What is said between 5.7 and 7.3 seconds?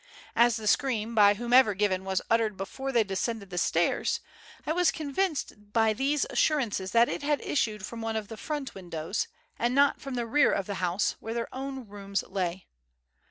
by these assurances that it